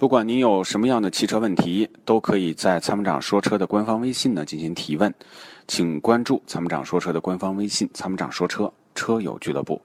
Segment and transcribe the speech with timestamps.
[0.00, 5.14] 不管您有什么样的汽车问题，都可以在参谋长说车的官方微信呢进行提问，
[5.68, 9.78] 请关注参谋长说车的官方微信“参谋长说车车友俱乐部”。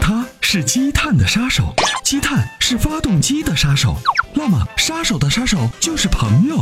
[0.00, 1.64] 它是积碳的杀手，
[2.02, 3.94] 积碳是发动机的杀手，
[4.32, 6.56] 那么杀手的杀手就是朋友。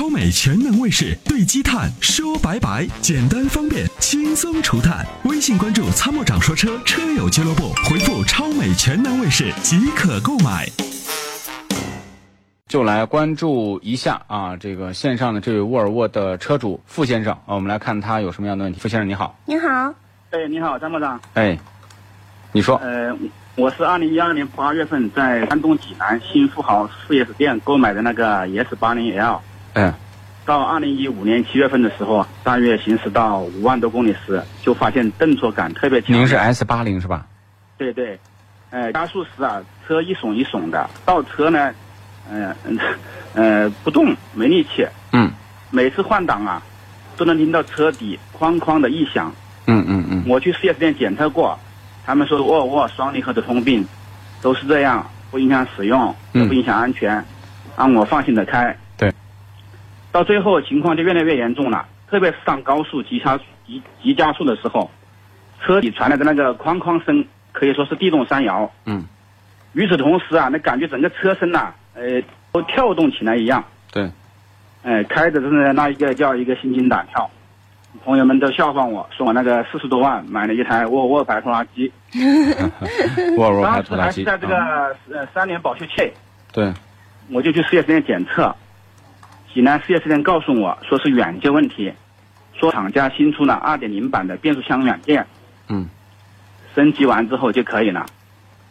[0.00, 5.04] 超美全能卫士对积碳说拜拜，简单方便，轻松除碳。
[5.24, 10.66] 微信关注参谋长说车车友俱乐部，回复“超美全能卫士”即可购买。
[12.66, 18.80] 就来关注一下啊，这个线上的这位沃尔沃的车主傅先生啊，我们来看他有什么样的问题。
[18.80, 19.68] 傅先生你好，你好，
[20.30, 21.20] 哎，你好，参谋长。
[21.34, 21.58] 哎，
[22.52, 23.14] 你说，呃，
[23.54, 29.38] 我是二零一二年八月份在山东济南新富豪 4S 店购买的那个 ES 八零 L，
[29.74, 29.92] 嗯，
[30.44, 36.16] 到二零一五年七月份的时候，大约行驶到五万多公里时，就发现顿挫感特别强。
[36.16, 37.26] 您是 S 八零是吧？
[37.78, 38.18] 对对，
[38.70, 41.72] 呃，加速时啊，车一耸一耸的，倒车呢，
[42.30, 42.78] 嗯、嗯
[43.34, 44.86] 呃不动，没力气。
[45.12, 45.30] 嗯
[45.70, 46.60] 每次换挡啊，
[47.16, 49.32] 都能听到车底哐哐的异响。
[49.66, 51.56] 嗯嗯嗯我去 4S 店检测过，
[52.04, 53.86] 他们说沃尔沃双离合的通病，
[54.42, 57.24] 都是这样，不影响使用，嗯也不影响安全，
[57.76, 58.76] 让我放心的开。
[60.10, 60.20] 对。
[60.20, 64.90] 到最后情况就越来越严重了，特别是上高速急加急急加速的时候，
[65.62, 68.70] 车里传来的那个哐哐声，可以说是地动山摇。
[68.86, 69.04] 嗯，
[69.74, 73.62] 与此同时啊，那感觉整个车身呐、呃，都跳动起来一样。
[73.92, 74.10] 对，
[74.82, 77.30] 哎，开的真的那一个叫一个心惊胆跳，
[78.04, 81.92] 朋友们都笑话我说我那个四十多万买了一台沃尔沃牌拖拉机，
[83.36, 86.10] 沃尔沃牌拖拉机，时还是在这个啊呃三年保修期，
[86.52, 86.72] 对，
[87.30, 88.54] 我就去 4S 店检测，
[89.52, 91.92] 济南四 S 店告诉我说是软件问题，
[92.54, 95.26] 说厂家新出了2.0版的变速箱软件，
[95.68, 95.88] 嗯
[96.74, 98.06] 升级完之后就可以了。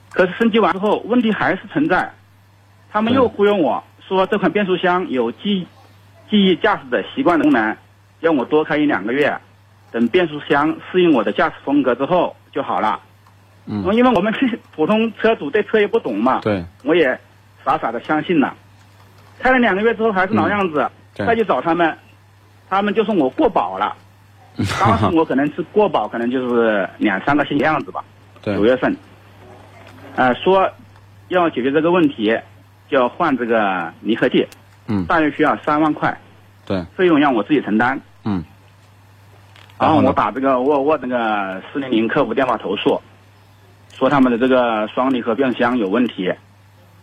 [0.10, 2.12] 可是升级完之后问题还是存在，
[2.92, 5.68] 他们又忽悠我说这款变速箱有记
[6.30, 7.76] 记忆驾驶的习惯的功能，
[8.20, 9.38] 让我多开一两个月，
[9.92, 13.00] 等变速箱适应我的驾驶风格之后就好了。
[13.66, 17.20] 嗯因为我们是普通车主对车也不懂嘛，对我也
[17.64, 18.56] 傻傻的相信了。
[19.40, 21.98] 开了两个月之后还是老样子，嗯再去找他们，
[22.70, 23.96] 他们就说我过保了。
[24.80, 28.04] 当时我可能是过保，可能就是两三个星期样子吧，
[28.42, 28.56] 对。
[28.56, 28.96] 九月份，
[30.16, 30.70] 呃，说
[31.30, 32.38] 要解决这个问题，
[32.90, 34.46] 就要换这个离合器，
[34.88, 35.06] 嗯。
[35.06, 36.18] 大约需要三万块，
[36.66, 38.00] 对，费用让我自己承担。
[38.26, 38.44] 嗯。
[39.80, 43.02] 然后我打这个沃尔沃那个四零零客服电话投诉，
[43.94, 46.30] 说他们的这个双离合变速箱有问题。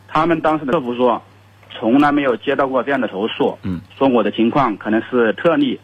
[0.08, 1.22] 他们当时的客服说，
[1.70, 5.78] 从来没有接到过这样的投诉，嗯说我的情况可能是特例，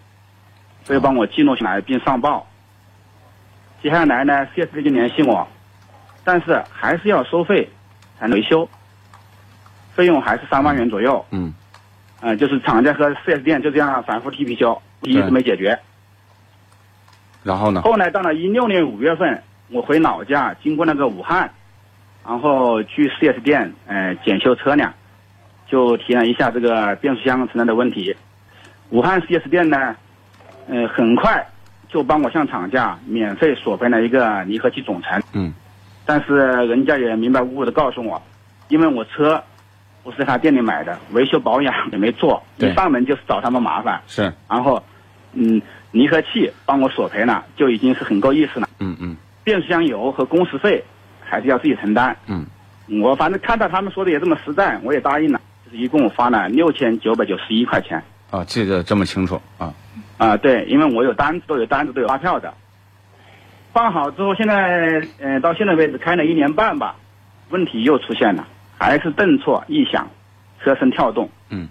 [0.84, 2.46] 所以帮我记录下来并上报。
[3.82, 5.46] 接下来呢，4S 店就联系我，
[6.24, 7.68] 但是还是要收费
[8.18, 8.68] 才能维修，
[9.92, 11.24] 费用还是三万元左右。
[11.30, 11.52] 嗯
[12.20, 15.76] 嗯、就是厂家和 4S 店就这样反复踢皮球，一直没解决。
[17.42, 17.82] 然后呢？
[17.82, 21.50] 后来到了一六年五月份，我回老家，经过那个武汉，
[22.24, 24.94] 然后去 4S 店呃检修车辆，
[25.72, 28.14] 就提了一下这个变速箱存在的问题。
[28.90, 29.96] 武汉 4S 店呢，
[30.68, 31.44] 呃很快
[31.88, 35.54] 就帮我向厂家免费索赔了一个离合器总成，嗯。
[36.04, 38.20] 但是人家也明白无误的告诉我，
[38.68, 39.42] 因为我车
[40.02, 44.82] 不是在他店里买的，维修保养也没做，一上门就是找他们麻烦，是，然后
[45.32, 48.68] 嗯离合器帮我索赔了，就已经是很够意思了。
[48.78, 49.16] 嗯嗯。
[49.42, 50.84] 变速箱油和工时费
[51.24, 52.14] 还是要自己承担。
[52.26, 52.44] 嗯。
[53.00, 58.02] 我反正看到他们说的也这么实在，我也答应了，就是一共花了六千九百九十一块钱。
[58.30, 59.74] 啊，记得这么清楚啊，
[60.16, 62.54] 啊、对，因为我有单子，都有单子，都有发票的。
[63.74, 66.96] 办好之后，现在呃到现在为止开了一年半吧，
[67.50, 68.46] 问题又出现了，
[68.78, 70.08] 还是顿挫异响，
[70.62, 71.28] 车身跳动。
[71.50, 71.68] 嗯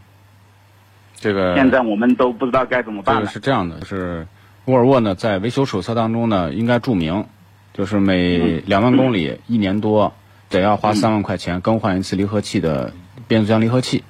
[1.15, 3.27] 这个现在我们都不知道该怎么这个办。
[3.27, 4.27] 是这样的，就是
[4.65, 7.25] 沃尔沃呢，在维修手册当中呢，应该注明，
[7.73, 10.13] 就是每两万公里、一年多，
[10.49, 12.93] 得要花嗯三万块钱更换一次离合器的
[13.31, 14.03] 变速箱离合器。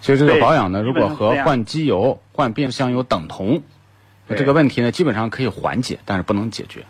[0.00, 3.62] 所以这个保养呢，如果和换机油、换变速箱油等同，
[4.26, 6.80] 那这个问题呢，基本上可以缓解，但是不能解决。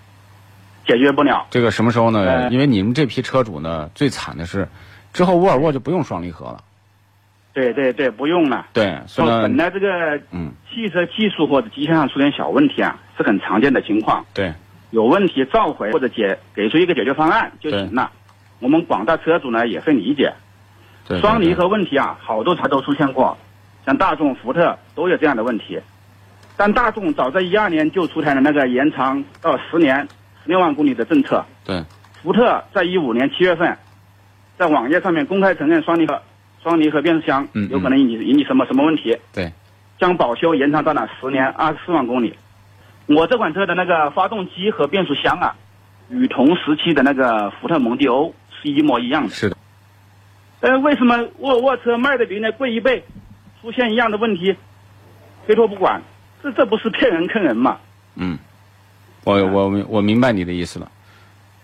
[0.86, 1.44] 解决不了。
[1.50, 2.20] 这个什么时候呢？
[2.20, 4.68] 呃因为你们这批车主呢，最惨的是，
[5.12, 6.62] 之后沃尔沃就不用双离合了。
[7.52, 8.68] 对对对，不用了。
[8.72, 9.88] 对，所以本，来这个
[10.30, 14.24] 嗯，汽车技术或者机械上出点小问题啊，是很常见的情况。
[14.32, 14.54] 对，
[14.90, 18.10] 有问题召回或者解给出一个解决方案就行了。
[18.60, 20.32] 我们广大车主呢也会理解。
[21.12, 23.36] 对，双离合问题啊，好多车都出现过，
[23.84, 25.78] 像大众、福特都有这样的问题。
[26.56, 30.00] 但大众早在一二年就出台了那个延长到十年、
[30.42, 31.44] 十六万公里的政策。
[31.66, 31.84] 对，
[32.22, 33.76] 福特在一五年七月份，
[34.56, 36.22] 在网页上面公开承认双离合
[36.62, 39.52] 双离合变速箱有可能引起引起什么什么问题，对，
[39.98, 42.34] 将保修延长到了十年二十四万公里。
[43.06, 45.54] 我这款车的那个发动机和变速箱啊，
[46.08, 48.32] 与同时期的那个福特蒙迪欧
[48.62, 49.30] 是一模一样的。
[49.30, 49.56] 是的，
[50.62, 53.04] 呃，为什么沃尔沃车卖的比人家贵一倍，
[53.60, 54.56] 出现一样的问题，
[55.44, 56.00] 推脱不管？
[56.40, 57.78] 这这不是骗人坑人吗？
[58.14, 58.38] 嗯，
[59.24, 60.88] 我我我明白你的意思了。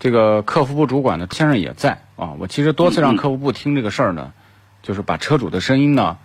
[0.01, 2.35] 这个客服部主管呢，先生也在啊。
[2.41, 4.33] 我其实多次让客服部听这个事儿呢，
[4.83, 6.19] 就是把车主的声音呢，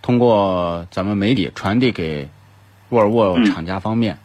[0.00, 2.28] 通过咱们媒体传递给
[2.90, 4.18] 沃尔沃嗯厂家方面。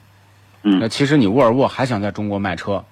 [0.62, 2.86] 嗯那其实你沃尔沃还想在中国卖车，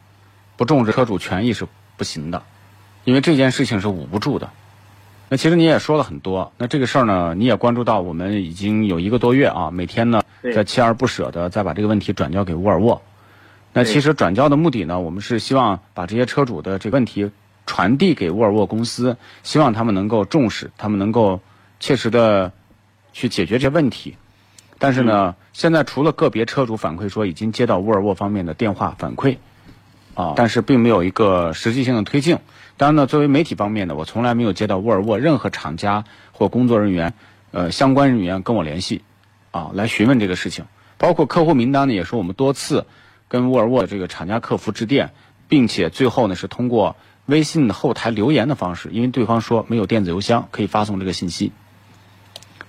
[0.58, 1.68] 不重视车主权益是
[1.98, 2.42] 不行的，
[3.04, 4.50] 因为这件事情是捂不住的。
[5.34, 10.22] 那其实你也说了很多，那这个事儿呢，你也关注到，我们已经有一个多月啊，每天呢
[10.54, 13.02] 在锲而不舍的再把这个问题转交给沃尔沃。
[13.74, 17.32] 那其实转交的目的呢，我们是希望把这些车主的这个问题
[17.66, 21.40] 传递给沃尔沃公司，希望他们能够重视，他们能够
[21.80, 22.52] 切实的
[23.12, 24.16] 去解决这些问题。
[24.78, 29.38] 但是呢，现在除了个别车主反馈说已经接到沃尔沃方面的电话反馈，
[30.14, 32.38] 啊，但是并没有一个实际性的推进。
[32.84, 36.04] 当然呢，作为媒体方面呢，我从来没有接到沃尔沃任何厂家
[36.34, 37.14] 或工作人员，
[37.52, 39.04] 呃，相关人员跟我联系，
[39.52, 40.66] 啊，来询问这个事情。
[40.98, 42.86] 包括客户名单呢，也是我们多次
[43.30, 45.12] 跟沃尔沃的这个厂家客服致电，
[45.48, 51.54] 并且最后呢是通过微信后台留言的方式，因为对方说没有电子邮箱可以发送这个信息。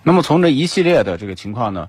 [0.04, 1.88] 那么从这一系列的这个情况呢，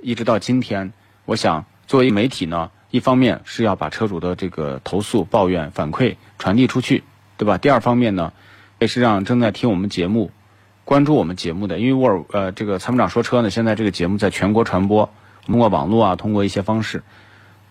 [0.00, 0.94] 一直到今天，
[1.26, 7.04] 我想作为媒体呢，一方面是要把车主的这个投诉、抱怨、反馈传递出去，
[7.38, 7.56] 对吧？
[7.56, 8.32] 第二方面呢，
[8.78, 10.30] 也是让正在听我们节目、
[10.84, 15.08] 关注我们节目的，因为沃尔呃这个参谋长说车呢，现在这个节目在全国传播，
[15.46, 17.02] 通过网络啊，通过一些方式，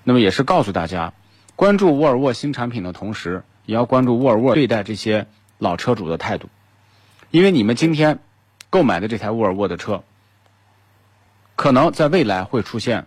[0.04, 1.14] 那么也是告诉大家，
[1.56, 5.28] 关注沃尔沃新产品的同时，也要关注沃尔沃对待这些
[5.58, 6.48] 老车主的态度，
[7.30, 8.20] 因为你们今天
[8.70, 10.04] 购买的这台沃尔沃的车，
[11.58, 13.06] 可能在未来会出现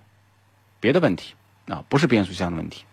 [0.78, 1.34] 别的问题
[1.68, 2.84] 啊，不是变速箱的问题。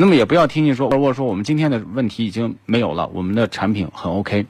[0.00, 4.46] 那么也不要听信说沃尔沃说我们今天的问题已经没有了，我们的产品很 OK，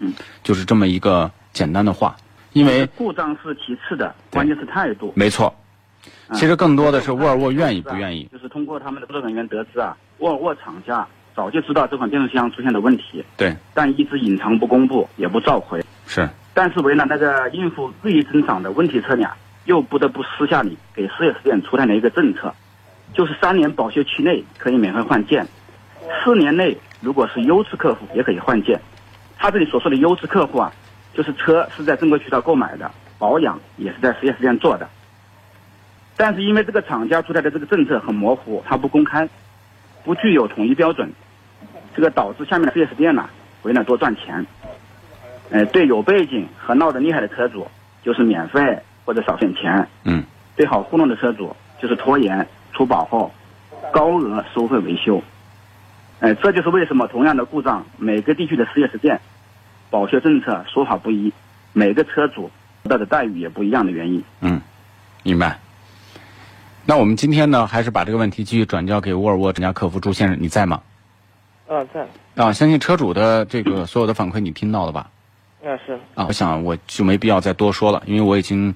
[0.00, 0.12] 嗯，
[0.42, 2.16] 就是这么一个简单的话，
[2.54, 5.12] 因为故障是其次的，关键是态度。
[5.14, 5.46] 没错，
[6.26, 8.28] 啊其实更多的是沃尔沃愿意不愿意。
[8.32, 11.06] 就是通过他们的工作人员得知啊，沃尔沃厂家
[11.36, 15.80] 早就知道这款变速箱出现的问题，对，但一直隐藏不公布，也不召回。
[16.08, 19.30] 是，但是为了那个应付日益增长的问题车辆，
[19.66, 22.52] 又不得不私下里给四 S 店出台了一个政策，
[23.12, 25.46] 就是三年保修期内可以免费换件，
[26.24, 28.80] 四年内如果是优质客户也可以换件。
[29.36, 30.72] 他这里所说的优质客户啊，
[31.12, 34.88] 就是车是在正规渠道购买的，保养也是在 4S 店做的。
[36.16, 39.28] 但是因为这个厂家出台的这个政策很模糊，它不公开，
[40.04, 41.12] 不具有统一标准，
[41.94, 43.28] 这个导致下面的四 S 店呢、
[43.62, 44.46] 为了多赚钱，
[45.50, 47.66] 呃，对有背景和闹得厉害的车主
[48.02, 50.24] 就是免费或者少点钱，嗯，
[50.56, 53.32] 对好糊弄的车主就是拖延出保后，
[53.92, 55.22] 高额收费维修。
[56.20, 59.20] 呃，这就是为什么同样的故障，每个地区的 4S 店
[59.90, 61.32] 保修政策说法不一，
[61.72, 62.50] 每个车主
[62.82, 64.22] 得到的待遇也不一样的原因。
[64.40, 64.60] 嗯，
[65.22, 65.58] 明白。
[66.86, 70.82] 那我们今天呢，还是把这个问题继续转交给沃尔沃厂家客服朱先生，你在吗？
[71.68, 72.06] 啊，在，
[72.36, 75.10] 啊，相信车主的这个所有的反馈你听到了吧？
[75.64, 78.74] 啊是，啊，我想我就没必要再多说了，因为我已经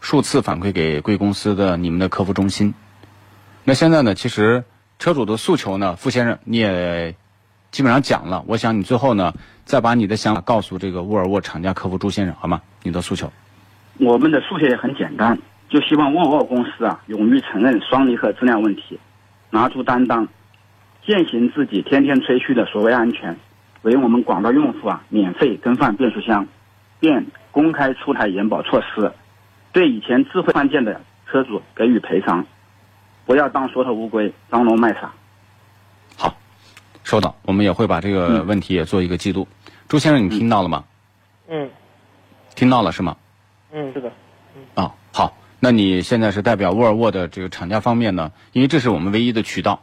[0.00, 2.74] 数次反馈给贵公司的你们的客服中心。
[3.68, 4.62] 那现在呢，其实
[5.00, 7.16] 车主的诉求呢，傅先生你也
[7.72, 9.32] 基本上讲了，我想你最后呢，
[9.64, 12.62] 再把你的想法告诉这个沃尔沃厂家客服朱先生，好吗？
[12.84, 13.28] 你的诉求。
[13.98, 15.36] 我们的诉求也很简单，
[15.68, 19.00] 就希望沃尔沃公司啊，勇于承认双离合质量问题，
[19.50, 20.28] 拿出担当，
[21.04, 23.36] 践行自己天天吹嘘的所谓安全，
[23.82, 26.46] 为我们广大用户啊免费更换变速箱，
[27.00, 29.10] 并公开出台延保措施，
[29.72, 32.46] 对以前智慧换件的车主给予赔偿，
[33.26, 35.12] 不要当缩头乌龟，张龙卖傻。
[36.16, 36.34] 好，
[37.02, 39.46] 收到，我们也会把这个问题也做一个记录。
[39.88, 40.84] 朱先生，你听到了吗？
[41.48, 41.68] 嗯
[42.54, 43.16] 听到了是吗？
[43.72, 44.12] 嗯是的，
[44.74, 48.32] 啊，好，那你现在是代表沃尔沃的这个厂家方面呢？
[48.52, 49.82] 因为这是我们唯一的渠道，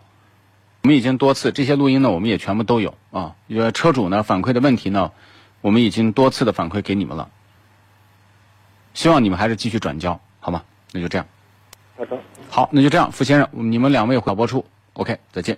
[0.81, 3.35] 我们已经多次这些录音呢，我们也全部都有啊。
[3.47, 5.11] 因为车主呢反馈的问题呢，
[5.61, 7.29] 我们已经多次的反馈给你们了，
[8.93, 10.63] 希望你们还是继续转交，好吗？
[10.91, 11.27] 那就这样，
[11.95, 12.17] 好的。
[12.49, 15.57] 好，那就这样，傅先生，你们两位导播出，OK，再见。